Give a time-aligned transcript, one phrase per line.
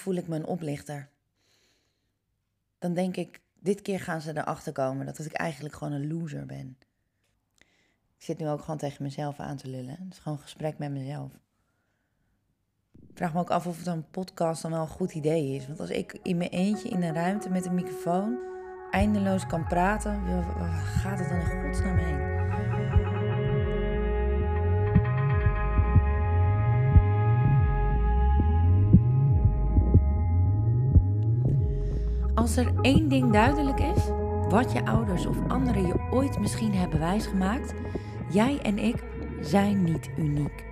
[0.00, 1.08] voel ik me een oplichter.
[2.78, 6.46] Dan denk ik, dit keer gaan ze erachter komen dat ik eigenlijk gewoon een loser
[6.46, 6.76] ben.
[8.16, 9.96] Ik zit nu ook gewoon tegen mezelf aan te lullen.
[9.98, 11.32] Het is gewoon een gesprek met mezelf.
[12.92, 15.66] Ik vraag me ook af of een podcast dan wel een goed idee is.
[15.66, 18.38] Want als ik in mijn eentje in een ruimte met een microfoon
[18.90, 20.24] eindeloos kan praten,
[20.58, 22.39] waar gaat het dan in godsnaam heen?
[32.40, 34.08] Als er één ding duidelijk is,
[34.48, 37.74] wat je ouders of anderen je ooit misschien hebben wijsgemaakt,
[38.30, 39.04] jij en ik
[39.40, 40.64] zijn niet uniek.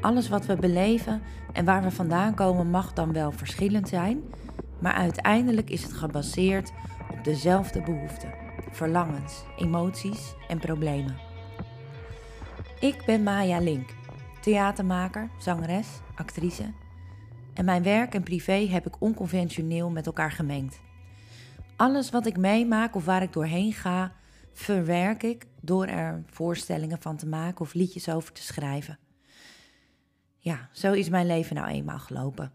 [0.00, 1.22] Alles wat we beleven
[1.52, 4.22] en waar we vandaan komen mag dan wel verschillend zijn,
[4.78, 6.72] maar uiteindelijk is het gebaseerd
[7.10, 8.34] op dezelfde behoeften,
[8.70, 11.16] verlangens, emoties en problemen.
[12.80, 13.88] Ik ben Maya Link,
[14.40, 16.72] theatermaker, zangeres, actrice.
[17.54, 20.82] En mijn werk en privé heb ik onconventioneel met elkaar gemengd.
[21.76, 24.12] Alles wat ik meemaak of waar ik doorheen ga,
[24.52, 28.98] verwerk ik door er voorstellingen van te maken of liedjes over te schrijven.
[30.38, 32.54] Ja, zo is mijn leven nou eenmaal gelopen.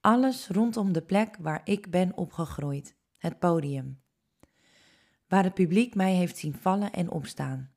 [0.00, 4.02] Alles rondom de plek waar ik ben opgegroeid, het podium.
[5.28, 7.70] Waar het publiek mij heeft zien vallen en opstaan.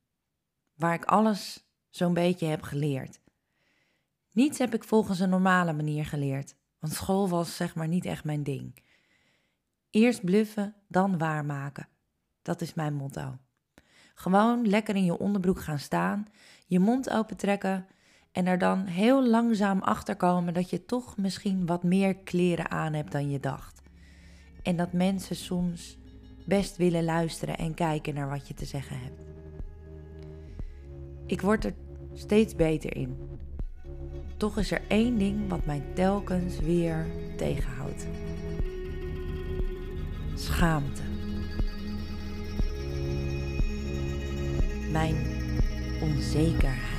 [0.74, 3.22] Waar ik alles zo'n beetje heb geleerd.
[4.32, 8.24] Niets heb ik volgens een normale manier geleerd, want school was zeg maar niet echt
[8.24, 8.84] mijn ding.
[9.96, 11.88] Eerst bluffen, dan waarmaken.
[12.42, 13.38] Dat is mijn motto.
[14.16, 16.26] Gewoon lekker in je onderbroek gaan staan,
[16.68, 17.86] je mond open trekken
[18.32, 22.94] en er dan heel langzaam achter komen dat je toch misschien wat meer kleren aan
[22.94, 23.82] hebt dan je dacht.
[24.64, 25.98] En dat mensen soms
[26.46, 29.26] best willen luisteren en kijken naar wat je te zeggen hebt.
[31.26, 31.74] Ik word er
[32.14, 33.18] steeds beter in.
[34.38, 37.06] Toch is er één ding wat mij telkens weer
[37.38, 38.08] tegenhoudt
[40.36, 41.02] schaamte.
[44.92, 45.16] Mijn
[46.02, 46.94] onzekerheid.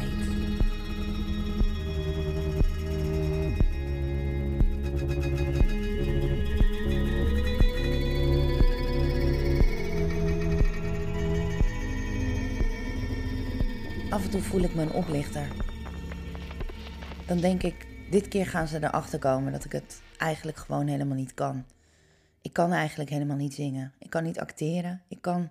[14.11, 15.49] Af en toe voel ik me een oplichter.
[17.27, 21.17] Dan denk ik, dit keer gaan ze erachter komen dat ik het eigenlijk gewoon helemaal
[21.17, 21.65] niet kan.
[22.47, 23.93] Ik kan eigenlijk helemaal niet zingen.
[23.99, 25.03] Ik kan niet acteren.
[25.09, 25.51] Ik kan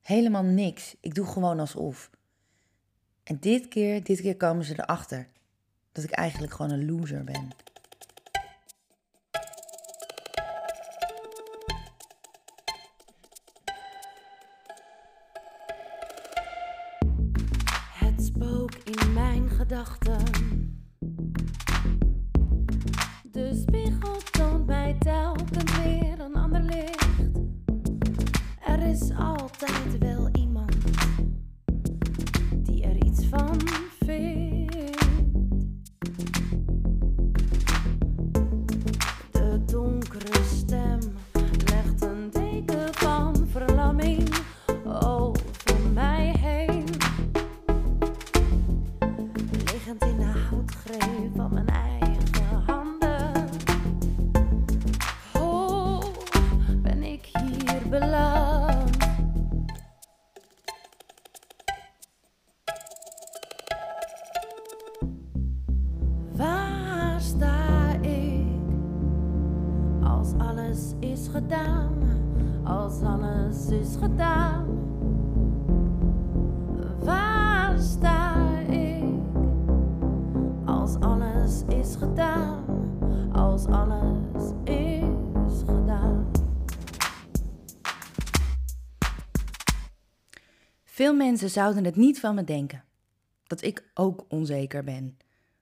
[0.00, 0.96] helemaal niks.
[1.00, 2.10] Ik doe gewoon alsof.
[3.22, 5.26] En dit keer, dit keer komen ze erachter
[5.92, 7.48] dat ik eigenlijk gewoon een loser ben.
[70.70, 71.98] Alles is gedaan?
[72.64, 74.66] Als alles is gedaan.
[76.98, 79.04] Waar sta ik
[80.64, 82.64] als alles is gedaan?
[83.32, 86.30] Als alles is gedaan.
[90.84, 92.84] Veel mensen zouden het niet van me denken.
[93.46, 95.16] Dat ik ook onzeker ben.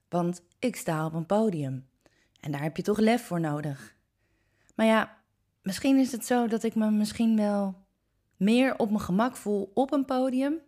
[0.09, 1.87] Want ik sta op een podium.
[2.39, 3.97] En daar heb je toch lef voor nodig.
[4.79, 5.17] Maar ja,
[5.61, 7.85] misschien is het zo dat ik me misschien wel
[8.37, 10.59] meer op mijn gemak voel op een podium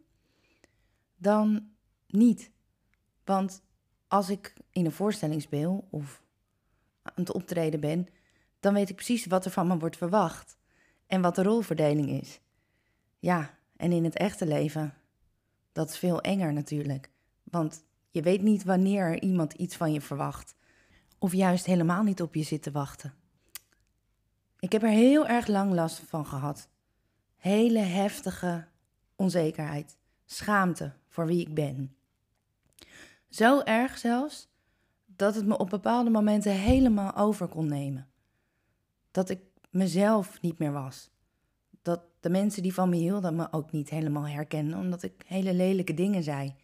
[1.18, 1.70] dan
[2.08, 2.52] niet.
[3.24, 3.64] Want
[4.08, 6.24] als ik in een voorstelling speel of
[7.02, 8.08] aan het optreden ben,
[8.60, 10.58] dan weet ik precies wat er van me wordt verwacht
[11.08, 12.40] en wat de rolverdeling is.
[13.20, 14.94] Ja, en in het echte leven,
[15.72, 17.10] dat is veel enger natuurlijk.
[17.44, 20.56] Want je weet niet wanneer er iemand iets van je verwacht.
[21.18, 23.20] Of juist helemaal niet op je zit te wachten.
[24.62, 26.70] Ik heb er heel erg lang last van gehad.
[27.38, 28.68] Hele heftige
[29.16, 31.96] onzekerheid, schaamte voor wie ik ben.
[33.30, 34.50] Zo erg zelfs
[35.06, 38.08] dat het me op bepaalde momenten helemaal over kon nemen.
[39.12, 41.10] Dat ik mezelf niet meer was.
[41.82, 45.54] Dat de mensen die van me hielden me ook niet helemaal herkenden, omdat ik hele
[45.54, 46.56] lelijke dingen zei.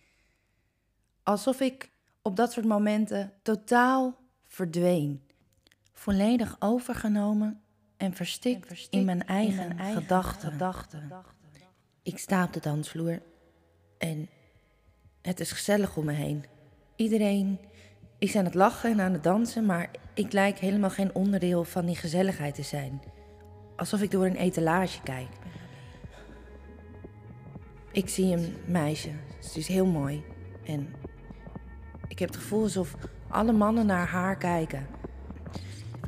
[1.24, 1.92] Alsof ik
[2.22, 5.24] op dat soort momenten totaal verdween.
[5.94, 7.62] Volledig overgenomen
[7.98, 10.52] en verstikt, in mijn eigen, gedachten.
[10.52, 11.12] gedachten.
[12.04, 13.22] Ik sta op de dansvloer
[13.98, 14.30] en
[15.22, 16.46] het is gezellig om me heen.
[16.96, 17.60] Iedereen
[18.18, 21.86] is aan het lachen en aan het dansen, maar ik lijk helemaal geen onderdeel van
[21.86, 23.02] die gezelligheid te zijn.
[23.76, 25.30] Alsof ik door een etalage kijk.
[27.92, 29.12] Ik zie een meisje,
[29.42, 30.24] ze is heel mooi.
[30.66, 30.94] En
[32.08, 32.96] ik heb het gevoel alsof
[33.28, 34.88] alle mannen naar haar kijken.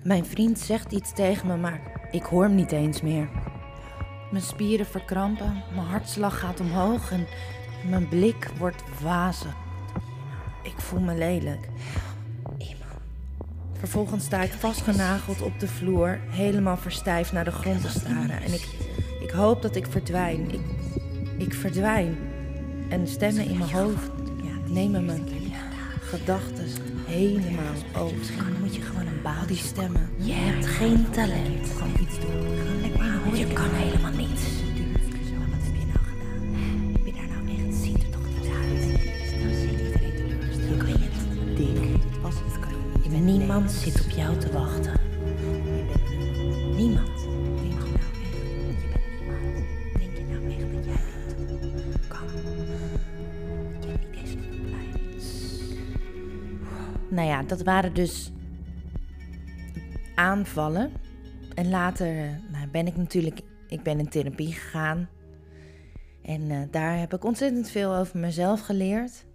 [0.04, 1.82] Mijn vriend zegt iets tegen me, maar
[2.12, 3.30] ik hoor hem niet eens meer.
[4.32, 7.28] Mijn spieren verkrampen, mijn hartslag gaat omhoog en
[7.90, 9.56] mijn blik wordt wazig.
[10.64, 11.70] Ik voel me lelijk.
[13.74, 18.42] Vervolgens sta ik vastgenageld op de vloer, helemaal verstijfd naar de grond te staren.
[18.42, 18.68] En ik,
[19.20, 20.52] ik hoop dat ik verdwijn.
[20.54, 20.62] Ik,
[21.38, 22.18] ik verdwijn.
[22.90, 24.12] En stemmen in mijn hoofd
[24.66, 25.28] nemen mijn
[26.02, 26.68] gedachten
[27.10, 28.18] helemaal over.
[28.18, 29.48] Misschien moet je gewoon een.
[29.48, 30.10] Die stemmen.
[30.18, 31.68] Je hebt geen talent.
[31.78, 33.38] Gewoon iets doen.
[33.38, 34.42] Je kan helemaal niets.
[34.42, 36.50] Wat heb je nou gedaan?
[44.92, 45.09] Heb
[57.20, 58.32] Nou ja, dat waren dus
[60.16, 60.92] aanvallen.
[61.56, 65.10] En later eh, nou, ben ik natuurlijk, ik ben in therapie gegaan.
[66.22, 69.26] En eh, daar heb ik ontzettend veel over mezelf geleerd.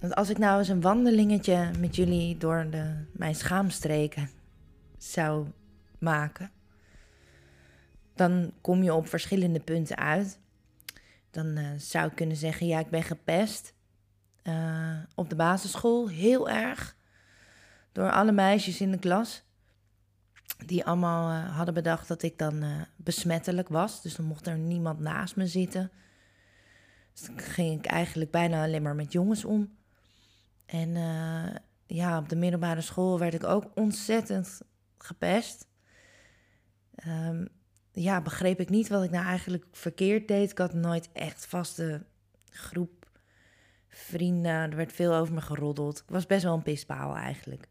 [0.00, 4.30] Want als ik nou eens een wandelingetje met jullie door de, mijn schaamstreken
[4.96, 5.46] zou
[5.98, 6.50] maken,
[8.14, 10.40] dan kom je op verschillende punten uit.
[11.30, 13.76] Dan eh, zou ik kunnen zeggen, ja, ik ben gepest
[14.48, 16.96] eh, op de basisschool, heel erg.
[17.92, 19.42] Door alle meisjes in de klas.
[20.66, 24.02] Die allemaal eh, hadden bedacht dat ik dan eh, besmettelijk was.
[24.02, 25.90] Dus dan mocht er niemand naast me zitten.
[27.12, 29.76] Dus dan ging ik eigenlijk bijna alleen maar met jongens om.
[30.66, 30.90] En
[31.86, 34.60] ja, op de middelbare school werd ik ook ontzettend
[34.98, 35.66] gepest.
[36.94, 37.46] Ehm,
[37.92, 40.50] ja, begreep ik niet wat ik nou eigenlijk verkeerd deed.
[40.50, 42.06] Ik had nooit echt vaste
[42.50, 42.97] groep
[43.88, 44.70] vrienden.
[44.70, 45.98] Er werd veel over me geroddeld.
[45.98, 47.68] Ik was best wel een pispaal eigenlijk.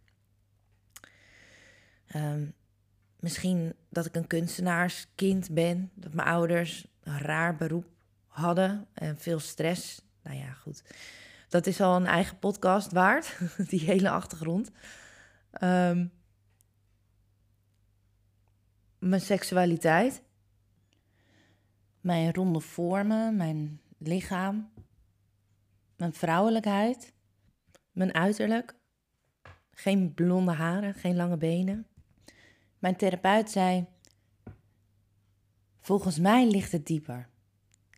[2.07, 2.45] Ehm,
[3.19, 5.91] misschien dat ik een kunstenaarskind ben.
[5.93, 7.85] Dat mijn ouders een raar beroep
[8.27, 10.01] hadden en veel stress.
[10.23, 10.83] Nou ja, goed.
[11.49, 13.37] Dat is al een eigen podcast waard,
[13.69, 14.71] die hele achtergrond.
[15.51, 16.05] Ehm,
[18.99, 20.21] mijn seksualiteit.
[22.01, 24.71] Mijn ronde vormen, mijn lichaam.
[25.97, 27.13] Mijn vrouwelijkheid.
[27.91, 28.75] Mijn uiterlijk.
[29.71, 31.87] Geen blonde haren, geen lange benen.
[32.79, 33.85] Mijn therapeut zei:
[35.79, 37.29] Volgens mij ligt het dieper.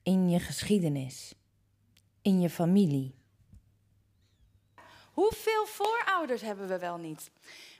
[0.03, 1.35] In je geschiedenis.
[2.21, 3.18] In je familie.
[5.19, 7.29] Hoeveel voorouders hebben we wel niet?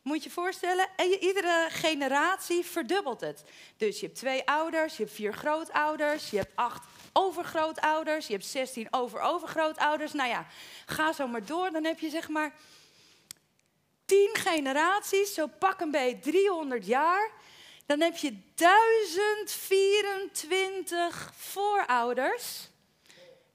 [0.03, 3.43] Moet je voorstellen, en je- iedere generatie verdubbelt het.
[3.77, 8.45] Dus je hebt twee ouders, je hebt vier grootouders, je hebt acht overgrootouders, je hebt
[8.45, 10.13] zestien over-overgrootouders.
[10.13, 10.45] Nou ja,
[10.85, 12.55] ga zo maar door, dan heb je zeg maar
[14.05, 17.31] tien generaties, zo pak een beetje 300 jaar.
[17.85, 22.69] Dan heb je 1024 voorouders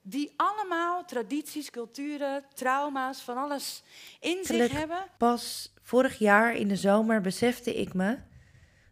[0.06, 3.82] die allemaal tradities, culturen, trauma's, van alles
[4.20, 5.04] in zich hebben.
[5.18, 8.18] Pas vorig jaar in de zomer besefte ik me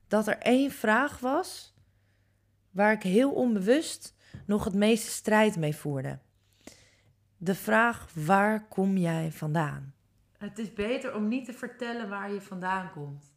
[0.08, 1.74] dat er één vraag was
[2.70, 4.14] waar ik heel onbewust
[4.46, 6.18] nog het meeste strijd mee voerde.
[7.36, 9.94] De vraag: waar kom jij vandaan?
[10.38, 13.36] Het is beter om niet te vertellen waar je vandaan komt.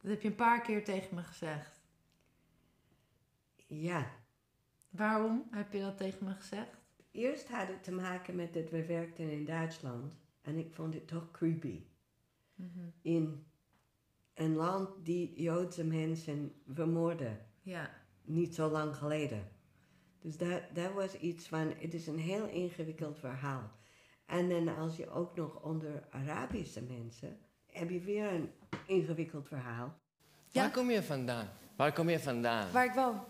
[0.00, 1.80] Dat heb je een paar keer tegen me gezegd.
[3.66, 4.06] Ja,
[4.96, 6.82] Waarom heb je dat tegen me gezegd?
[7.10, 11.08] eerst had het te maken met dat we werkten in Duitsland en ik vond het
[11.08, 11.82] toch creepy.
[13.02, 13.46] In
[14.34, 17.90] een land die Joodse mensen vermoordde, Ja.
[18.22, 19.48] niet zo lang geleden.
[20.20, 23.70] Dus dat, dat was iets van, het is een heel ingewikkeld verhaal.
[24.26, 28.50] En dan als je ook nog onder Arabische mensen, heb je weer een
[28.86, 29.98] ingewikkeld verhaal.
[30.48, 30.62] Ja.
[30.62, 31.48] Waar kom je vandaan?
[31.76, 32.72] Waar kom je vandaan?
[32.72, 33.20] Waar ik woon.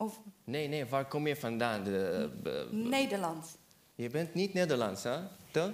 [0.00, 1.84] Of Nee, nee, waar kom je vandaan?
[1.84, 3.58] De, eh, Nederland.
[3.94, 5.18] je bent niet Nederlands, hè?
[5.50, 5.72] Toch?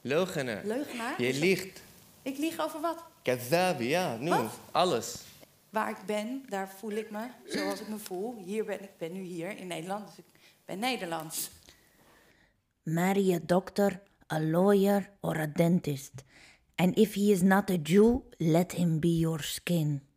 [0.00, 0.64] Leugenaar.
[0.64, 1.22] Leugenaar?
[1.22, 1.82] Je liegt.
[2.22, 3.04] Ik lieg over wat?
[3.22, 4.28] Kazabi, ja, nu.
[4.28, 4.58] Wat?
[4.70, 5.22] Alles.
[5.70, 8.42] Waar ik ben, daar voel ik me zoals ik me voel.
[8.44, 10.24] Hier ben ik ben nu hier in Nederland, dus ik
[10.64, 11.50] ben Nederlands.
[12.82, 14.00] Marry a doctor,
[14.32, 16.12] a lawyer, or a dentist.
[16.74, 20.07] And if he is not a Jew, let him be your skin.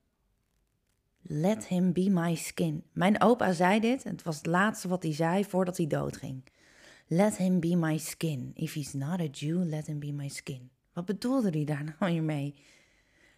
[1.21, 2.83] Let him be my skin.
[2.91, 6.43] Mijn opa zei dit, het was het laatste wat hij zei voordat hij doodging.
[7.07, 8.51] Let him be my skin.
[8.53, 10.69] If he's not a Jew, let him be my skin.
[10.93, 12.55] Wat bedoelde hij daar nou mee?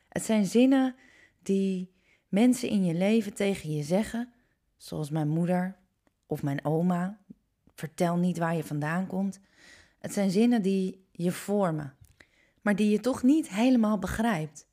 [0.09, 0.95] Het zijn zinnen
[1.41, 1.93] die
[2.27, 4.33] mensen in je leven tegen je zeggen,
[4.77, 5.77] zoals mijn moeder
[6.25, 7.21] of mijn oma.
[7.75, 9.39] Vertel niet waar je vandaan komt.
[9.99, 11.95] Het zijn zinnen die je vormen,
[12.61, 14.67] maar die je toch niet helemaal begrijpt.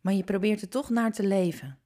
[0.00, 1.78] Maar je probeert er toch naar te leven.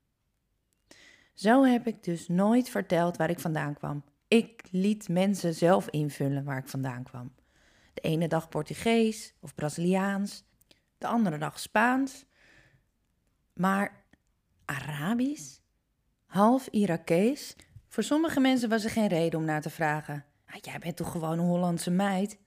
[1.32, 4.04] Zo heb ik dus nooit verteld waar ik vandaan kwam.
[4.28, 7.32] Ik liet mensen zelf invullen waar ik vandaan kwam.
[7.94, 10.44] De ene dag Portugees of Braziliaans,
[10.98, 12.24] de andere dag Spaans.
[13.52, 14.04] Maar
[14.64, 15.58] Arabisch?
[16.26, 17.56] Half Irakees?
[17.88, 20.24] Voor sommige mensen was er geen reden om naar te vragen.
[20.46, 22.38] Ah, jij bent toch gewoon een Hollandse meid?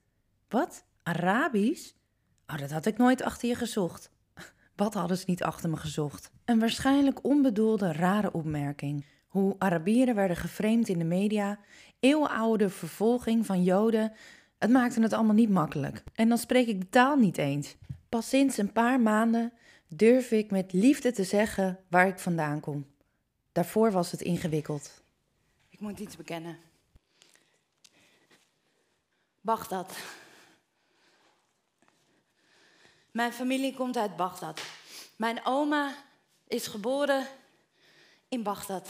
[0.48, 0.84] Wat?
[1.02, 1.92] Arabisch?
[2.46, 4.10] Oh, dat had ik nooit achter je gezocht.
[4.76, 6.30] Wat hadden ze niet achter me gezocht?
[6.44, 9.04] Een waarschijnlijk onbedoelde rare opmerking.
[9.26, 11.58] Hoe Arabieren werden geframed in de media,
[12.00, 14.12] eeuwenoude vervolging van Joden.
[14.58, 16.02] Het maakte het allemaal niet makkelijk.
[16.14, 17.76] En dan spreek ik de taal niet eens.
[18.08, 19.52] Pas sinds een paar maanden
[19.88, 22.86] durf ik met liefde te zeggen waar ik vandaan kom.
[23.52, 25.02] Daarvoor was het ingewikkeld.
[25.68, 26.56] Ik moet iets bekennen.
[29.40, 29.96] Bagdad.
[33.16, 34.62] Mijn familie komt uit Bagdad.
[35.16, 35.94] Mijn oma
[36.48, 37.26] is geboren
[38.28, 38.88] in Bagdad.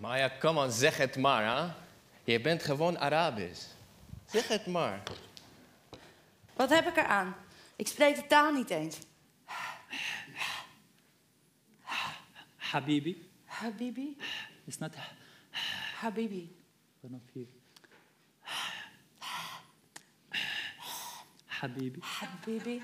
[0.00, 1.72] Maya, kom on, zeg het maar, hè.
[2.32, 3.66] Je bent gewoon Arabisch.
[4.26, 5.02] Zeg het maar.
[6.52, 7.34] Wat heb ik eraan?
[7.76, 8.98] Ik spreek de taal niet eens.
[12.56, 13.30] Habibi.
[13.44, 14.16] Habibi,
[14.64, 14.94] It's not
[16.00, 16.56] Habibi.
[17.00, 17.46] one of you.
[21.46, 21.98] Habibi.
[22.00, 22.82] Habibi,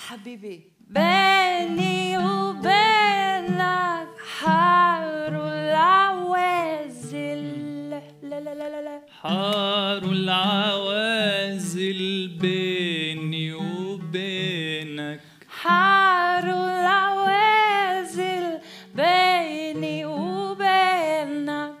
[0.00, 0.72] Habibi.
[0.88, 7.42] بيني وبينك حار العوازل
[7.90, 12.00] لا لا لا لا لا حار العوازل
[12.40, 18.58] بيني وبينك حار العوازل
[18.94, 21.74] بيني وبينك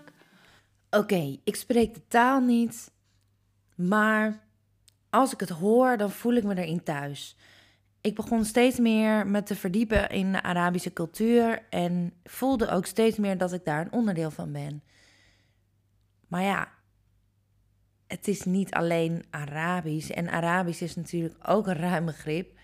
[0.90, 2.90] Oké, ik spreek de taal niet,
[3.74, 4.40] maar
[5.10, 7.36] als ik het hoor, dan voel ik me erin thuis.
[8.01, 13.17] Ik begon steeds meer me te verdiepen in de Arabische cultuur en voelde ook steeds
[13.17, 14.83] meer dat ik daar een onderdeel van ben.
[16.27, 16.71] Maar ja,
[18.07, 22.59] het is niet alleen Arabisch en Arabisch is natuurlijk ook een ruim begrip.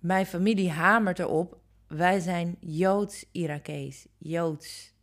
[0.00, 4.94] Mijn familie hamert erop, wij zijn Joods-Irakees, Joods.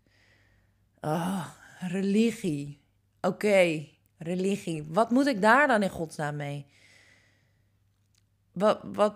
[1.01, 1.47] Oh,
[1.79, 2.81] religie.
[3.21, 4.83] Oké, religie.
[4.87, 6.65] Wat moet ik daar dan in godsnaam mee?
[8.51, 9.15] Wat, wat,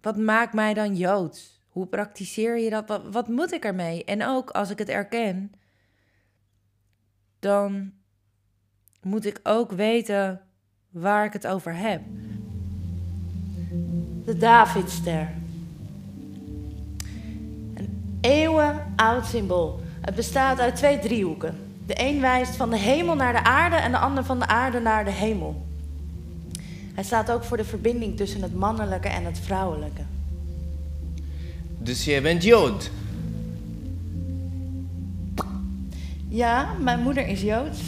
[0.00, 1.60] wat maakt mij dan Joods?
[1.68, 2.88] Hoe praktiseer je dat?
[2.88, 4.04] Wat, wat moet ik ermee?
[4.04, 5.52] En ook als ik het erken,
[7.38, 7.92] dan
[9.02, 10.40] moet ik ook weten
[10.90, 12.02] waar ik het over heb.
[14.24, 15.28] De Davidster.
[17.74, 19.80] Een eeuwenoud symbool.
[20.00, 21.56] Het bestaat uit twee driehoeken.
[21.86, 24.80] De een wijst van de hemel naar de aarde en de ander van de aarde
[24.80, 25.66] naar de hemel.
[26.94, 30.02] Hij staat ook voor de verbinding tussen het mannelijke en het vrouwelijke.
[31.78, 32.90] Dus jij bent Jood.
[36.28, 37.80] Ja, mijn moeder is Joods.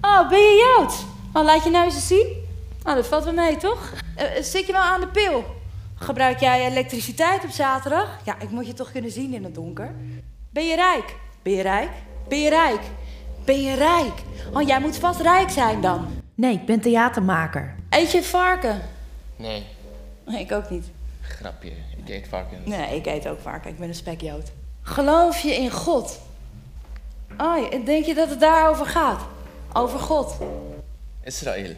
[0.00, 1.04] Oh, ben je Joods?
[1.32, 2.26] Oh, laat je nou eens zien.
[2.84, 3.92] Oh, dat valt wel mee, toch?
[4.16, 5.44] Eh, eh, zit je wel aan de pil?
[5.94, 8.18] Gebruik jij elektriciteit op zaterdag?
[8.24, 9.94] Ja, ik moet je toch kunnen zien in het donker.
[10.50, 11.16] Ben je rijk?
[11.42, 11.90] Ben je rijk?
[12.28, 12.80] Ben je rijk?
[13.44, 14.22] Ben je rijk?
[14.52, 16.06] Oh, jij moet vast rijk zijn dan.
[16.34, 17.74] Nee, ik ben theatermaker.
[17.90, 18.80] Eet je varken?
[19.36, 19.66] Nee,
[20.26, 20.86] Nee, ik ook niet.
[21.20, 21.70] grapje.
[21.96, 22.66] Ik eet varkens.
[22.66, 23.70] Nee, ik eet ook varken.
[23.70, 24.50] Ik ben een spekjood.
[24.82, 26.20] Geloof je in God?
[27.38, 29.20] Oh, ja, denk je dat het daarover gaat?
[29.72, 30.36] Over God?
[31.22, 31.74] Israël.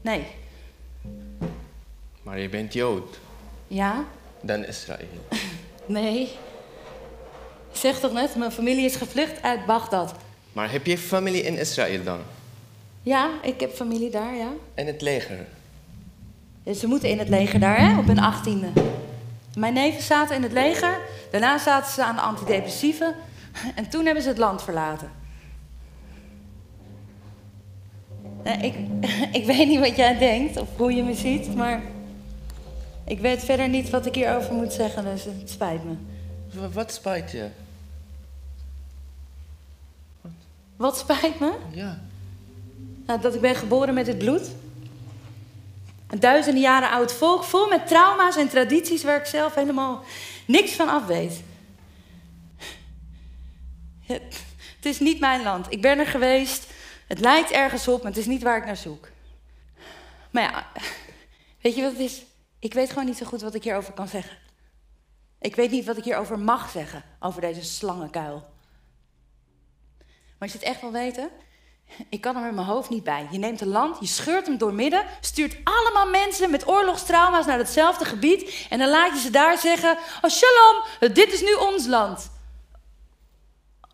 [0.00, 0.26] Nee.
[2.22, 3.18] Maar je bent Jood.
[3.66, 4.04] Ja?
[4.40, 5.06] Dan Israël.
[5.86, 6.30] Nee.
[7.76, 10.14] Ik zeg toch net, mijn familie is gevlucht uit Bagdad.
[10.52, 12.18] Maar heb je familie in Israël dan?
[13.02, 14.48] Ja, ik heb familie daar, ja.
[14.74, 15.46] En het leger?
[16.74, 18.66] Ze moeten in het leger daar, hè, op hun achttiende.
[19.58, 20.98] Mijn neven zaten in het leger,
[21.30, 23.14] daarna zaten ze aan de antidepressieven...
[23.74, 25.10] en toen hebben ze het land verlaten.
[28.44, 28.74] Nou, ik,
[29.40, 31.82] ik weet niet wat jij denkt of hoe je me ziet, maar
[33.04, 35.94] ik weet verder niet wat ik hierover moet zeggen, dus het spijt me.
[36.72, 37.48] Wat spijt je?
[40.76, 41.52] Wat spijt me?
[41.70, 42.00] Ja.
[43.06, 44.50] Nou, dat ik ben geboren met het bloed.
[46.06, 50.04] Een duizenden jaren oud volk, vol met trauma's en tradities waar ik zelf helemaal
[50.46, 51.42] niks van af weet.
[54.00, 54.44] Het,
[54.76, 55.72] het is niet mijn land.
[55.72, 56.66] Ik ben er geweest.
[57.06, 59.08] Het lijkt ergens op, maar het is niet waar ik naar zoek.
[60.30, 60.66] Maar ja,
[61.60, 62.22] weet je wat het is?
[62.58, 64.36] Ik weet gewoon niet zo goed wat ik hierover kan zeggen.
[65.40, 68.54] Ik weet niet wat ik hierover mag zeggen, over deze slangenkuil.
[70.38, 71.30] Maar je het echt wil weten,
[72.08, 73.28] ik kan er met mijn hoofd niet bij.
[73.30, 78.04] Je neemt een land, je scheurt hem doormidden, stuurt allemaal mensen met oorlogstrauma's naar hetzelfde
[78.04, 82.30] gebied en dan laat je ze daar zeggen: Oh, shalom, dit is nu ons land.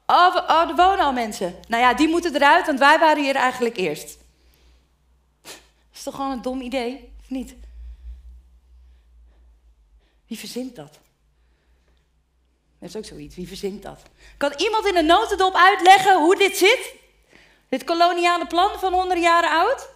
[0.06, 1.54] Oh, oh, er wonen al mensen.
[1.68, 4.18] Nou ja, die moeten eruit, want wij waren hier eigenlijk eerst.
[5.42, 5.52] Dat
[5.94, 7.54] is toch gewoon een dom idee, of niet?
[10.26, 10.98] Wie verzint dat?
[12.82, 13.36] Dat is ook zoiets.
[13.36, 14.02] Wie verzint dat?
[14.36, 16.94] Kan iemand in een notendop uitleggen hoe dit zit?
[17.68, 19.88] Dit koloniale plan van honderden jaren oud?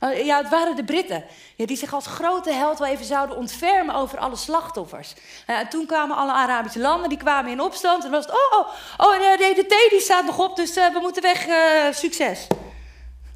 [0.00, 1.24] Uh, Ja, het waren de Britten.
[1.56, 5.14] Ja, die zich als grote held wel even zouden ontfermen over alle slachtoffers.
[5.46, 8.04] En toen kwamen alle Arabische landen, die kwamen in opstand.
[8.04, 10.92] En was het, oh, oh, oh nee, de thee die staat nog op, dus uh,
[10.92, 12.46] we moeten weg, uh, succes.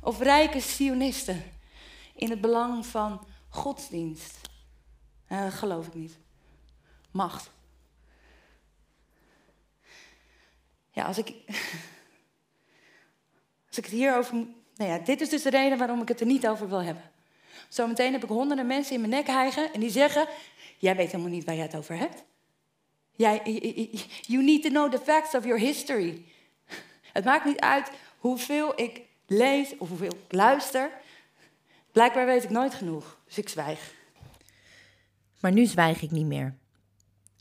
[0.02, 1.52] Of rijke sionisten.
[2.14, 4.36] In het belang van godsdienst.
[5.50, 6.18] Geloof ik niet.
[7.10, 7.50] Macht.
[10.98, 11.26] Ja, als ik.
[13.68, 14.34] Als ik het hierover.
[14.76, 17.02] Nou ja, dit is dus de reden waarom ik het er niet over wil hebben.
[17.68, 20.26] Zometeen heb ik honderden mensen in mijn nek hijgen en die zeggen:
[20.78, 22.24] Jij weet helemaal niet waar jij het over hebt.
[23.12, 23.40] Jij,
[24.26, 26.24] you need to know the facts of your history.
[27.12, 30.90] Het maakt niet uit hoeveel ik lees of hoeveel ik luister.
[31.92, 33.94] Blijkbaar weet ik nooit genoeg, dus ik zwijg.
[35.40, 36.56] Maar nu zwijg ik niet meer.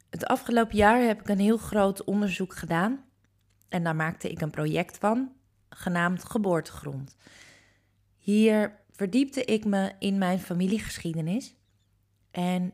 [0.10, 3.07] Het afgelopen jaar heb ik een heel groot onderzoek gedaan.
[3.70, 5.32] En daar maakte ik een project van,
[5.70, 7.16] genaamd Geboortegrond.
[8.18, 11.56] Hier verdiepte ik me in mijn familiegeschiedenis.
[12.32, 12.74] En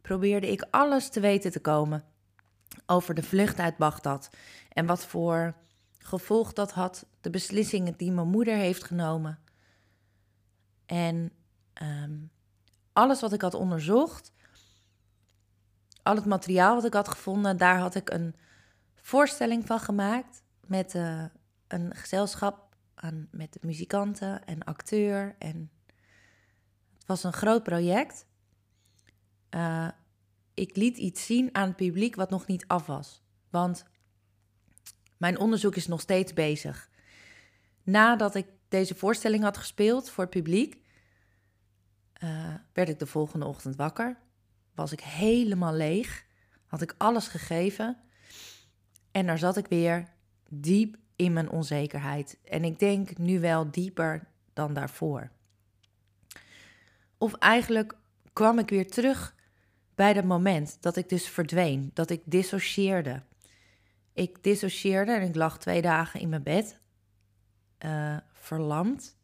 [0.00, 2.04] probeerde ik alles te weten te komen
[2.86, 4.30] over de vlucht uit Bagdad.
[4.68, 5.54] En wat voor
[5.98, 9.38] gevolg dat had, de beslissingen die mijn moeder heeft genomen.
[10.86, 11.32] En
[11.72, 12.16] ehm,
[12.92, 14.32] alles wat ik had onderzocht,
[16.02, 18.34] al het materiaal wat ik had gevonden, daar had ik een
[19.04, 21.24] voorstelling van gemaakt met eh,
[21.68, 25.34] een gezelschap aan, met muzikanten en acteur.
[25.38, 25.70] En
[26.94, 28.26] het was een groot project.
[29.48, 29.88] Eh,
[30.54, 33.22] ik liet iets zien aan het publiek wat nog niet af was.
[33.50, 33.84] Want
[35.16, 36.90] mijn onderzoek is nog steeds bezig.
[37.82, 40.82] Nadat ik deze voorstelling had gespeeld voor het publiek,
[42.12, 44.18] eh, werd ik de volgende ochtend wakker.
[44.74, 46.26] Was ik helemaal leeg.
[46.66, 47.98] Had ik alles gegeven.
[49.14, 50.08] En daar zat ik weer
[50.48, 52.38] diep in mijn onzekerheid.
[52.44, 55.30] En ik denk nu wel dieper dan daarvoor.
[57.18, 57.96] Of eigenlijk
[58.32, 59.34] kwam ik weer terug
[59.94, 63.22] bij dat moment dat ik dus verdween, dat ik dissocieerde.
[64.12, 66.80] Ik dissocieerde en ik lag twee dagen in mijn bed,
[67.78, 69.16] eh, verlamd.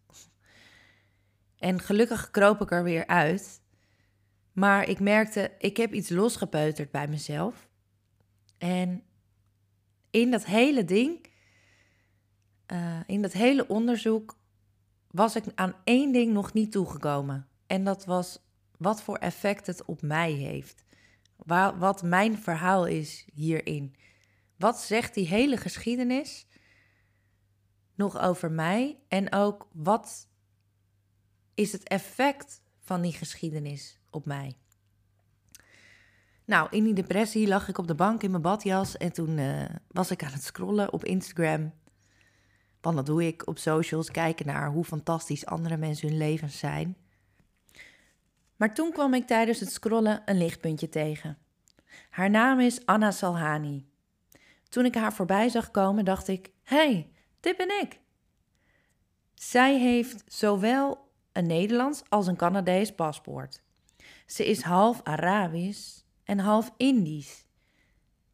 [1.56, 3.60] En gelukkig kroop ik er weer uit.
[4.52, 7.68] Maar ik merkte, ik heb iets losgepeuterd bij mezelf.
[8.58, 9.04] En
[10.10, 11.26] in dat hele ding,
[12.72, 14.38] uh, in dat hele onderzoek,
[15.10, 17.48] was ik aan één ding nog niet toegekomen.
[17.66, 18.42] En dat was
[18.76, 20.84] wat voor effect het op mij heeft.
[21.78, 23.94] Wat mijn verhaal is hierin.
[24.56, 26.46] Wat zegt die hele geschiedenis
[27.94, 28.98] nog over mij?
[29.08, 30.28] En ook wat
[31.54, 34.56] is het effect van die geschiedenis op mij?
[36.50, 39.64] Nou, in die depressie lag ik op de bank in mijn badjas en toen uh,
[39.88, 41.72] was ik aan het scrollen op Instagram.
[42.80, 46.96] Want dat doe ik op socials, kijken naar hoe fantastisch andere mensen hun levens zijn.
[48.56, 51.38] Maar toen kwam ik tijdens het scrollen een lichtpuntje tegen.
[52.10, 53.86] Haar naam is Anna Salhani.
[54.68, 57.10] Toen ik haar voorbij zag komen, dacht ik: hey,
[57.40, 58.00] dit ben ik.
[59.34, 63.62] Zij heeft zowel een Nederlands als een Canadees paspoort.
[64.26, 65.99] Ze is half Arabisch
[66.30, 67.44] en half Indisch.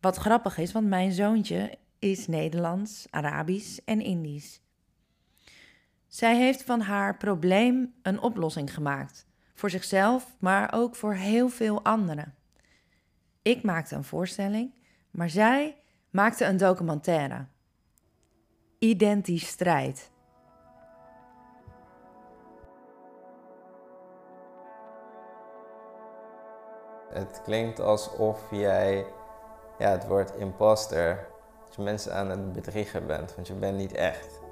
[0.01, 4.61] Wat grappig is, want mijn zoontje is Nederlands, Arabisch en Indisch.
[6.07, 9.27] Zij heeft van haar probleem een oplossing gemaakt.
[9.55, 12.35] Voor zichzelf, maar ook voor heel veel anderen.
[13.43, 14.75] Ik maakte een voorstelling,
[15.11, 15.77] maar zij
[16.11, 17.47] maakte een documentaire.
[18.79, 20.11] Identisch strijd.
[27.17, 29.07] Het klinkt alsof jij
[29.79, 31.29] ja, het woord imposter,
[31.65, 34.45] dat je mensen aan het bedriegen bent, want je bent niet echt.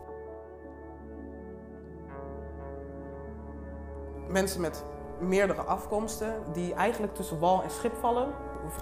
[4.28, 4.84] mensen met
[5.20, 8.32] meerdere afkomsten die eigenlijk tussen wal en schip vallen.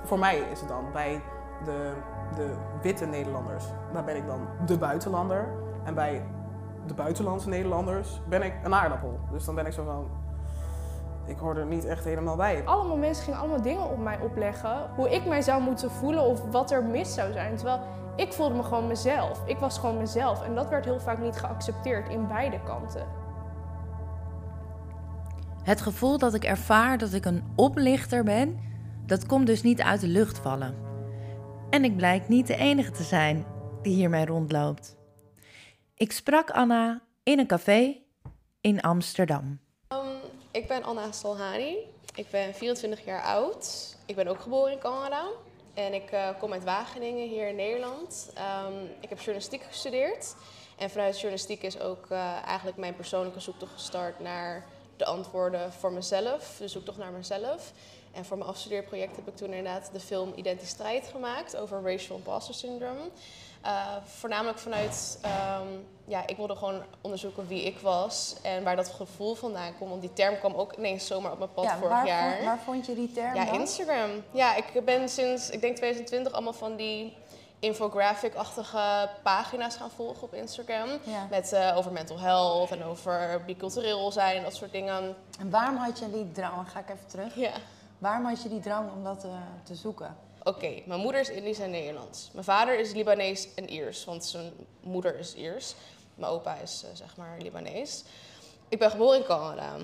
[0.05, 1.23] Voor mij is het dan bij
[1.64, 1.92] de,
[2.35, 5.49] de witte Nederlanders, daar ben ik dan de buitenlander.
[5.85, 6.27] En bij
[6.87, 9.21] de buitenlandse Nederlanders ben ik een aardappel.
[9.31, 10.11] Dus dan ben ik zo van,
[11.33, 12.64] ik hoor er niet echt helemaal bij.
[12.64, 14.90] Allemaal mensen gingen allemaal dingen op mij opleggen.
[14.97, 17.57] Hoe ik mij zou moeten voelen of wat er mis zou zijn.
[17.57, 17.81] Terwijl
[18.16, 19.42] ik voelde me gewoon mezelf.
[19.47, 20.42] Ik was gewoon mezelf.
[20.42, 23.07] En dat werd heel vaak niet geaccepteerd in beide kanten.
[25.62, 28.61] Het gevoel dat ik ervaar dat ik een oplichter ben,
[29.07, 30.75] dat komt dus niet uit de lucht vallen.
[31.71, 33.45] En ik blijk niet de enige te zijn
[33.83, 34.97] die hiermee rondloopt.
[35.95, 37.97] Ik sprak Anna in een café
[38.61, 39.61] in Amsterdam.
[40.52, 41.76] Ik ben Anna Salhani.
[42.14, 43.96] Ik ben 24 jaar oud.
[44.06, 45.28] Ik ben ook geboren in Canada.
[45.74, 48.30] En ik eh, kom uit Wageningen, hier in Nederland.
[48.34, 50.34] Ehm, ik heb journalistiek gestudeerd.
[50.78, 55.92] En vanuit journalistiek is ook eh, eigenlijk mijn persoonlijke zoektocht gestart naar de antwoorden voor
[55.92, 56.56] mezelf.
[56.58, 57.72] De zoektocht naar mezelf.
[58.12, 62.54] En voor mijn afstudeerproject heb ik toen inderdaad de film Identiteit gemaakt over racial imposter
[62.54, 63.10] syndrome.
[63.62, 65.66] Eh, voornamelijk vanuit, ehm,
[66.05, 69.88] ja, ik wilde gewoon onderzoeken wie ik was en waar dat gevoel vandaan kwam.
[69.88, 72.33] Want die term kwam ook ineens zomaar op mijn pad vorig waar, jaar.
[72.33, 73.55] Vond, waar vond je die term ja, dan?
[73.55, 74.11] Instagram.
[74.31, 77.16] Ja, ik ben sinds, ik denk 2020, allemaal van die
[77.59, 80.88] infographic-achtige pagina's gaan volgen op Instagram.
[81.03, 81.27] Ja.
[81.31, 85.16] Met, eh, over mental health en over bicultureel zijn en dat soort dingen.
[85.38, 87.35] En waarom had je die drang, ga ik even terug.
[87.35, 87.53] Ja.
[87.98, 89.31] Waarom had je die drang om dat eh,
[89.62, 90.16] te zoeken?
[90.44, 92.31] Oké, mijn moeder is Indisch en Nederlands.
[92.33, 95.74] Mijn vader is Libanees en Iers, want zijn moeder is Iers.
[96.14, 98.05] Mijn opa is eh, zeg maar Libanees.
[98.68, 99.76] Ik ben geboren in Canada.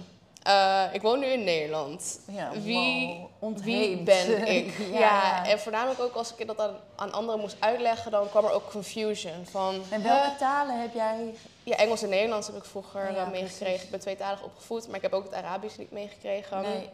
[0.43, 2.21] Eh, ik woon nu in Nederland.
[2.27, 4.75] Ja, wie, wow, wie ben ik?
[4.93, 8.53] Ja, en voornamelijk ook als ik dat aan, aan anderen moest uitleggen, dan kwam er
[8.53, 9.47] ook confusion.
[9.51, 11.35] Van, En welke talen heb jij?
[11.63, 13.85] Ja, Engels en Nederlands heb ik vroeger Ja, eh, meegekregen.
[13.85, 16.63] Ik ben tweetalig opgevoed, maar ik heb ook het Arabisch niet meegekregen.
[16.63, 16.91] Nee.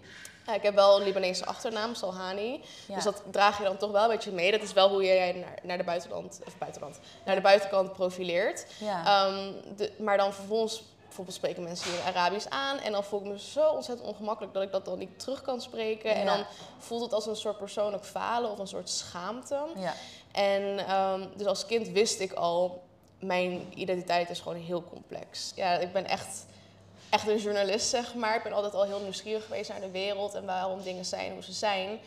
[0.46, 2.60] Ja, ik heb wel een Libanese achternaam, Salhani.
[2.86, 2.94] Ja.
[2.94, 4.50] Dus dat draag je dan toch wel een beetje mee.
[4.50, 8.66] Dat is wel hoe jij naar, naar de buitenland, of buitenland, naar de buitenkant profileert.
[8.78, 9.04] Ja.
[9.04, 12.78] Ehm, de, maar dan vervolgens, bijvoorbeeld spreken mensen hier Arabisch aan.
[12.78, 15.60] En dan voel ik me zo ontzettend ongemakkelijk dat ik dat dan niet terug kan
[15.60, 16.14] spreken.
[16.14, 16.44] En dan
[16.78, 19.58] voelt het als een soort persoonlijk falen of een soort schaamte.
[19.76, 19.94] Ja.
[20.32, 22.82] En ehm, dus als kind wist ik al,
[23.18, 25.52] mijn identiteit is gewoon heel complex.
[25.54, 26.46] Ja, ik ben echt,
[27.14, 28.36] echt een journalist, zeg maar.
[28.36, 31.42] Ik ben altijd al heel nieuwsgierig geweest naar de wereld en waarom dingen zijn hoe
[31.42, 31.98] ze zijn.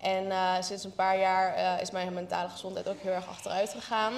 [0.00, 3.70] En eh, sinds een paar jaar eh, is mijn mentale gezondheid ook heel erg achteruit
[3.70, 4.12] gegaan.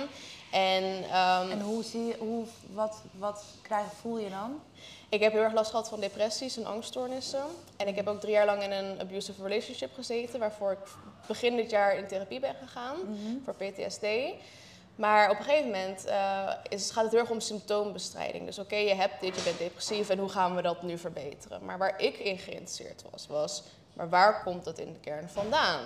[0.52, 4.60] En, ehm, En hoe zie je, hoe, wat, wat krijg, voel je dan?
[5.08, 7.44] ik heb heel erg last gehad van depressies en angststoornissen.
[7.76, 10.78] En ik heb ook drie jaar lang in een abusive relationship gezeten, waarvoor ik
[11.26, 12.96] begin dit jaar in therapie ben gegaan
[13.44, 14.06] voor PTSD.
[14.96, 18.44] Maar op een gegeven moment eh, is, gaat het heel erg om symptoombestrijding.
[18.46, 21.64] Dus oké, je hebt dit, je bent depressief en hoe gaan we dat nu verbeteren?
[21.64, 25.80] Maar waar ik in geïnteresseerd was, was, maar waar komt dat in de kern vandaan?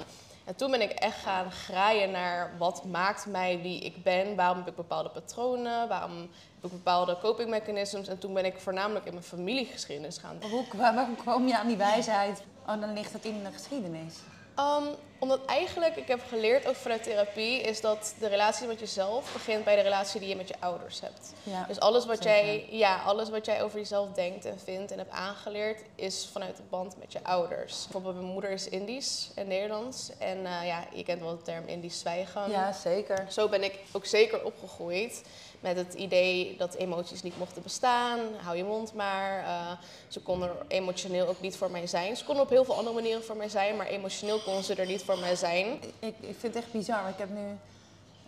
[0.45, 4.37] En toen ben ik echt gaan graaien naar wat maakt mij wie ik ben.
[4.37, 5.89] Waarom heb ik bepaalde patronen?
[5.89, 6.19] Waarom
[6.55, 8.09] heb ik bepaalde coping mechanisms?
[8.09, 11.77] En toen ben ik voornamelijk in mijn familiegeschiedenis gaan Hoe, waarom kwam je aan die
[11.77, 12.43] wijsheid?
[12.67, 14.15] Oh, dan ligt het in de geschiedenis.
[14.59, 19.33] Um, omdat eigenlijk, ik heb geleerd ook vanuit therapie, is dat de relatie met jezelf
[19.33, 21.33] begint bij de relatie die je met je ouders hebt.
[21.43, 22.45] Ja, dus alles wat, zeker.
[22.45, 26.57] jij, ja, alles wat jij over jezelf denkt en vindt en hebt aangeleerd, is vanuit
[26.57, 27.83] de band met je ouders.
[27.83, 30.11] Bijvoorbeeld mijn moeder is Indisch en Nederlands.
[30.19, 32.51] En eh, ja, je kent wel de term Indisch zwijgen.
[32.51, 33.27] Ja, zeker.
[33.29, 35.23] Zo ben ik ook zeker opgegroeid.
[35.61, 38.19] Met het idee dat emoties niet mochten bestaan.
[38.43, 39.45] Hou je mond maar.
[39.45, 39.73] Eh,
[40.09, 42.17] ze konden er emotioneel ook niet voor mij zijn.
[42.17, 44.87] Ze konden op heel veel andere manieren voor mij zijn, maar emotioneel konden ze er
[44.87, 45.67] niet voor mij zijn.
[45.99, 47.09] Ik, ik vind het echt bizar.
[47.09, 47.57] Ik heb nu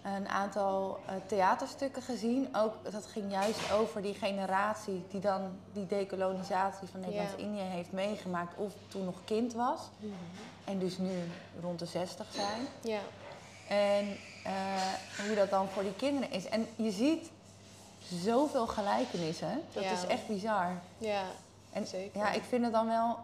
[0.02, 2.56] een aantal eh, theaterstukken gezien.
[2.56, 8.56] Ook dat ging juist over die generatie die dan die dekolonisatie van Nederlands-Indië heeft meegemaakt.
[8.56, 9.80] Of toen nog kind was.
[10.64, 12.66] En dus nu rond de 60 zijn.
[12.80, 13.00] Ja.
[13.68, 14.52] En eh,
[15.26, 16.48] hoe dat dan voor die kinderen is.
[16.48, 17.30] En je ziet
[18.22, 19.62] zoveel gelijkenissen.
[19.72, 20.80] Dat is echt bizar.
[20.98, 21.22] Ja,
[21.72, 22.20] En zeker.
[22.20, 23.18] ja, ik vind het dan wel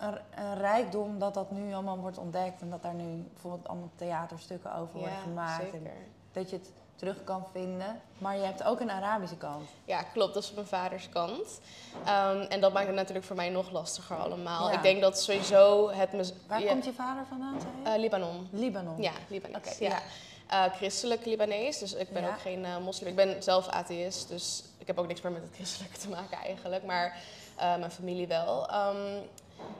[0.00, 2.60] een, een rijkdom dat dat nu allemaal wordt ontdekt.
[2.60, 5.62] En dat daar nu bijvoorbeeld allemaal theaterstukken over worden Ja, gemaakt.
[5.62, 5.92] En zeker.
[6.32, 8.00] dat je het terug kan vinden.
[8.18, 9.68] Maar je hebt ook een Arabische kant.
[9.84, 10.34] Ja, klopt.
[10.34, 11.60] Dat is op mijn vaders kant.
[12.04, 14.68] Ehm, en dat maakt het natuurlijk voor mij nog lastiger allemaal.
[14.68, 14.76] Ja.
[14.76, 16.34] Ik denk dat sowieso het...
[16.46, 18.48] Waar ja, komt je vader vandaan, eh, Libanon.
[18.50, 19.02] Libanon.
[19.02, 19.56] Ja, Libanees.
[19.56, 19.98] Oké, ja.
[20.46, 23.08] Eh, christelijk Libanees, dus ik ben ook geen eh, moslim.
[23.08, 26.38] Ik ben zelf atheïst, dus ik heb ook niks meer met het christelijke te maken
[26.38, 27.18] eigenlijk, maar
[27.56, 28.68] mijn familie wel.
[28.68, 29.18] Ehm,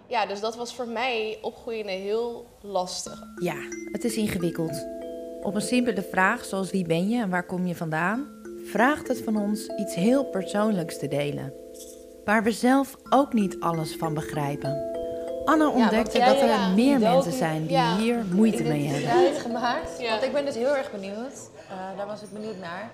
[0.06, 3.22] Ja, dus dat was voor mij opgroeiende heel lastig.
[3.40, 3.54] Ja,
[3.92, 4.86] het is ingewikkeld.
[5.42, 8.28] Op een simpele vraag zoals wie ben je en waar kom je vandaan,
[8.64, 11.52] vraagt het van ons iets heel persoonlijks te delen.
[12.24, 14.88] Waar we zelf ook niet alles van begrijpen.
[15.44, 18.86] Anna ontdekte jij- dat er ja, meer die mensen zijn die ja, hier moeite mee
[18.86, 19.02] hebben.
[19.02, 20.00] identiteit gemaakt.
[20.00, 20.10] Ja.
[20.10, 21.50] Want ik ben dus heel erg benieuwd.
[21.68, 22.90] Eh, daar was ik benieuwd naar.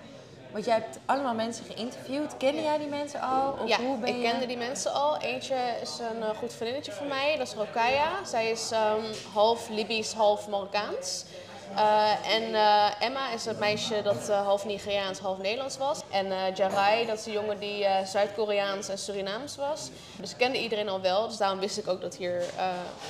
[0.51, 2.37] Want jij hebt allemaal mensen geïnterviewd.
[2.37, 3.57] Kende jij die mensen al?
[3.61, 4.21] Of Ja, hoe ben ik je...
[4.21, 5.17] kende die mensen al.
[5.17, 8.25] Eentje is een eh, goed vriendinnetje van mij, dat is Rokaya.
[8.25, 11.25] Zij is ehm, half Libisch, half Marokkaans.
[11.75, 16.01] Eh, en eh, Emma is het meisje dat eh, half Nigeriaans, half Nederlands was.
[16.11, 19.89] En Jarai, dat is een jongen die Zuid-Koreaans en Surinaams was.
[20.15, 22.43] Dus ik kende iedereen al wel, dus daarom wist ik ook dat hier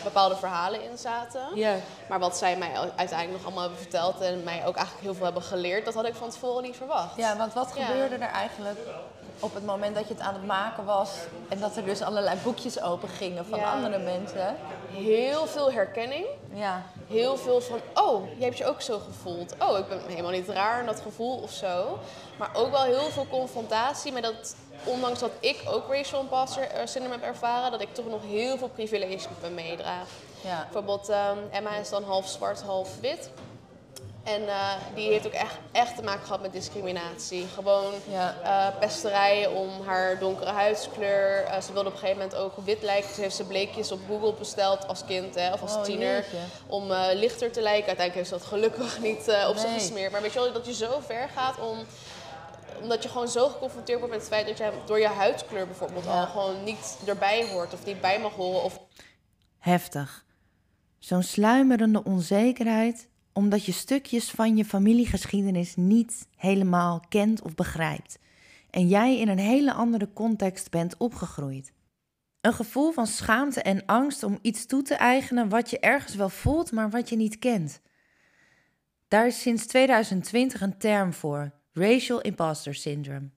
[0.03, 1.41] bepaalde verhalen in zaten.
[1.53, 1.75] Ja.
[2.09, 5.25] Maar wat zij mij uiteindelijk nog allemaal hebben verteld en mij ook eigenlijk heel veel
[5.25, 7.15] hebben geleerd, dat had ik van tevoren niet verwacht.
[7.17, 7.85] Ja, want wat Ja.
[7.85, 8.79] gebeurde er eigenlijk
[9.39, 11.09] op het moment dat je het aan het maken was...
[11.49, 13.71] en dat er dus allerlei boekjes open gingen van Ja.
[13.71, 14.55] andere mensen?
[14.91, 16.25] Heel veel herkenning.
[16.53, 16.83] Ja.
[17.07, 19.53] Heel veel van, oh, jij hebt je ook zo gevoeld.
[19.59, 21.99] Oh, ik ben helemaal niet raar in dat gevoel of zo.
[22.37, 26.85] Maar ook wel heel veel confrontatie met dat, ondanks dat ik ook racial imposter eh,
[26.85, 30.07] syndrome heb ervaren, dat ik toch nog heel veel privilege met me meedraag.
[30.41, 30.63] Ja.
[30.63, 33.29] Bijvoorbeeld, ehm, Emma is dan half zwart, half wit.
[34.27, 37.45] En eh, die heeft ook echt, echt te maken gehad met discriminatie.
[37.53, 38.35] Gewoon Ja.
[38.43, 41.43] eh, pesterijen om haar donkere huidskleur.
[41.43, 43.07] Eh, ze wilde op een gegeven moment ook wit lijken.
[43.09, 46.13] Dus heeft ze bleekjes op Google besteld als kind hè, of als Oh, tiener.
[46.15, 46.37] jeetje.
[46.67, 47.87] Om lichter te lijken.
[47.87, 50.11] Uiteindelijk heeft ze dat gelukkig niet op zich gesmeerd.
[50.11, 51.77] Maar weet je wel, dat je zo ver gaat om
[52.81, 56.05] omdat je gewoon zo geconfronteerd wordt met het feit dat jij door je huidskleur bijvoorbeeld
[56.05, 56.19] Ja.
[56.19, 58.63] al gewoon niet erbij hoort of niet bij mag horen.
[58.63, 58.79] Of
[59.59, 60.25] Heftig.
[60.99, 68.19] Zo'n sluimerende onzekerheid omdat je stukjes van je familiegeschiedenis niet helemaal kent of begrijpt.
[68.69, 71.71] En jij in een hele andere context bent opgegroeid.
[72.41, 76.29] Een gevoel van schaamte en angst om iets toe te eigenen wat je ergens wel
[76.29, 77.81] voelt, maar wat je niet kent.
[79.07, 83.29] Daar is sinds 2020 een term voor: racial imposter syndrome.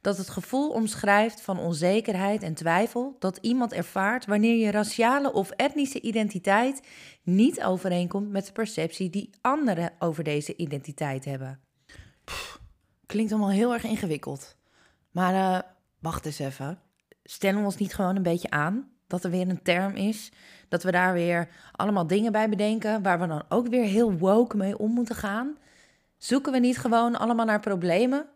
[0.00, 5.50] Dat het gevoel omschrijft van onzekerheid en twijfel dat iemand ervaart wanneer je raciale of
[5.50, 6.82] etnische identiteit
[7.22, 11.60] niet overeenkomt met de perceptie die anderen over deze identiteit hebben.
[13.06, 14.56] Klinkt allemaal heel erg ingewikkeld.
[15.10, 16.78] Maar eh, wacht eens even.
[17.24, 20.32] Stellen we ons niet gewoon een beetje aan dat er weer een term is?
[20.68, 24.56] Dat we daar weer allemaal dingen bij bedenken waar we dan ook weer heel woke
[24.56, 25.56] mee om moeten gaan?
[26.16, 28.26] Zoeken we niet gewoon allemaal naar problemen?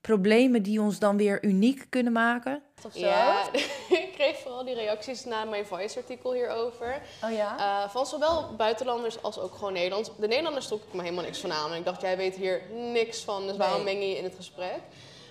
[0.00, 2.62] Problemen die ons dan weer uniek kunnen maken?
[2.86, 2.98] Of zo?
[2.98, 3.52] Ja,
[3.90, 7.02] ik kreeg vooral die reacties na mijn Vice-artikel hierover.
[7.24, 7.58] Oh ja?
[7.84, 10.10] Eh, van zowel buitenlanders als ook gewoon Nederlands.
[10.18, 11.72] De Nederlanders trok ik me helemaal niks van aan.
[11.72, 13.94] En ik dacht, jij weet hier niks van, dus waarom Nee.
[13.94, 14.78] meng je in het gesprek?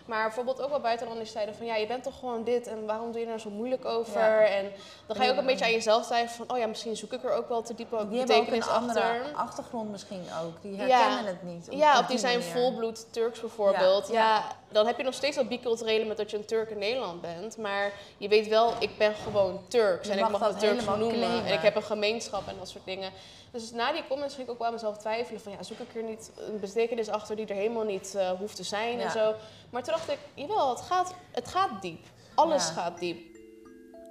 [0.08, 1.66] Maar bijvoorbeeld ook wel buitenlanders zeiden van...
[1.66, 4.20] ja, je bent toch gewoon dit en waarom doe je er zo moeilijk over?
[4.20, 4.40] Ja.
[4.46, 4.72] En
[5.06, 6.56] dan ga je ook een beetje aan jezelf twijfelen van...
[6.56, 8.68] oh ja, misschien zoek ik er ook wel te diepe Die hebben ook een betekenis
[8.68, 9.34] andere achter.
[9.36, 10.62] achtergrond misschien ook.
[10.62, 11.68] Die herkennen het niet.
[11.70, 12.54] op- Ja, of die zijn manier.
[12.54, 14.08] volbloed Turks bijvoorbeeld.
[14.08, 14.44] Ja.
[14.72, 17.58] Dan heb je nog steeds dat biculturele met dat je een Turk in Nederland bent.
[17.58, 20.86] Maar je weet wel, ik ben gewoon Turks en mag ik mag me dat Turks
[20.86, 21.08] noemen.
[21.10, 21.46] claimen.
[21.46, 23.12] En ik heb een gemeenschap en dat soort dingen.
[23.52, 25.96] Dus na die comments ging ik ook wel aan mezelf twijfelen van ja, zoek ik
[25.96, 29.04] er niet een betekenis achter die er helemaal niet eh, hoeft te zijn Ja.
[29.04, 29.34] en zo.
[29.70, 32.00] Maar toen dacht ik, jawel, het gaat, het gaat diep.
[32.36, 32.74] Alles Ja.
[32.74, 33.18] gaat diep.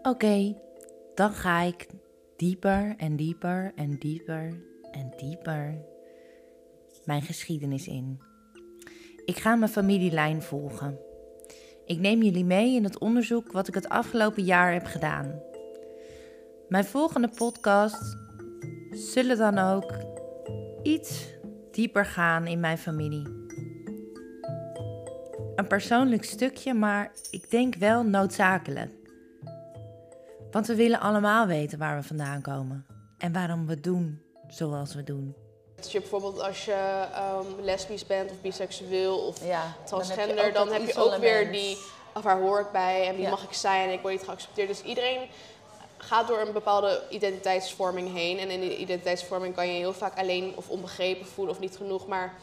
[0.03, 0.55] Oké,
[1.14, 1.87] dan ga ik
[2.37, 5.85] dieper en dieper en dieper en dieper
[7.05, 8.21] mijn geschiedenis in.
[9.26, 10.98] Ik ga mijn familielijn volgen.
[11.84, 15.40] Ik neem jullie mee in het onderzoek wat ik het afgelopen jaar heb gedaan.
[16.68, 18.16] Mijn volgende podcast
[18.90, 19.92] zullen dan ook
[20.82, 21.34] iets
[21.70, 23.26] dieper gaan in mijn familie.
[25.54, 28.92] Een persoonlijk stukje, maar ik denk wel noodzakelijk.
[30.50, 32.86] Want we willen allemaal weten waar we vandaan komen
[33.18, 35.45] en waarom we doen zoals we doen.
[35.80, 39.36] Dus je bijvoorbeeld als je ehm, lesbisch bent of biseksueel of
[39.84, 41.78] transgender, ook dan dat heb je, ook weer die,
[42.14, 43.30] of waar hoor ik bij en wie Ja.
[43.30, 44.68] mag ik zijn en ik word niet geaccepteerd.
[44.68, 45.28] Dus iedereen
[45.96, 48.38] gaat door een bepaalde identiteitsvorming heen.
[48.38, 51.76] En in die identiteitsvorming kan je je heel vaak alleen of onbegrepen voelen of niet
[51.76, 52.06] genoeg.
[52.06, 52.34] Maar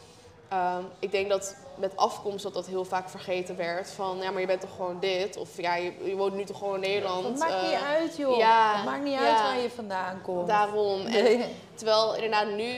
[0.54, 3.90] ehm, ik denk dat met afkomst dat dat heel vaak vergeten werd.
[3.90, 5.36] Van ja, maar je bent toch gewoon dit?
[5.36, 7.24] Of ja, je, je woont nu toch gewoon in Nederland?
[7.24, 8.36] Het maakt Eh, niet uit, joh.
[8.36, 9.28] Ja, het maakt niet ja.
[9.30, 10.46] uit waar je vandaan komt.
[10.46, 11.02] Daarom.
[11.02, 11.42] Nee.
[11.42, 12.72] En terwijl inderdaad nu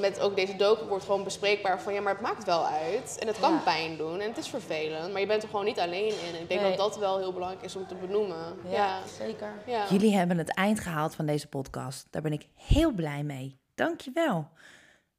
[0.00, 3.16] met ook deze docu wordt gewoon bespreekbaar van ja, maar het maakt wel uit.
[3.20, 3.58] En het kan Ja.
[3.58, 5.12] pijn doen en het is vervelend.
[5.12, 6.34] Maar je bent er gewoon niet alleen in.
[6.34, 6.76] En ik denk Nee.
[6.76, 8.58] dat dat wel heel belangrijk is om te benoemen.
[8.68, 9.52] Ja, zeker.
[9.66, 9.84] Ja.
[9.90, 12.06] Jullie hebben het eind gehaald van deze podcast.
[12.10, 13.58] Daar ben ik heel blij mee.
[13.74, 14.48] Dankjewel.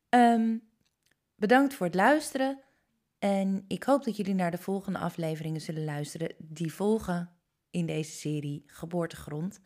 [0.10, 0.54] Ehm
[1.36, 2.60] bedankt voor het luisteren.
[3.20, 6.36] En ik hoop dat jullie naar de volgende afleveringen zullen luisteren.
[6.38, 7.30] Die volgen
[7.70, 9.62] in deze serie Geboortegrond.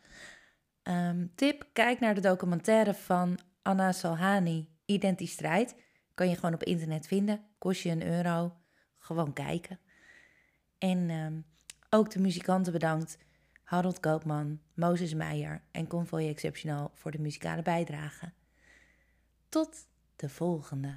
[0.82, 5.74] Ehm, tip, kijk naar de documentaire van Anna Salhani, Identistrijd.
[6.14, 7.44] Kan je gewoon op internet vinden.
[7.58, 8.56] Kost je een euro.
[8.98, 9.78] Gewoon kijken.
[10.78, 11.40] En ehm,
[11.90, 13.18] ook de muzikanten bedankt.
[13.62, 18.32] Harold Koopman, Mozes Meijer en Convoy Exceptional voor de muzikale bijdrage.
[19.48, 19.86] Tot
[20.20, 20.96] de volgende.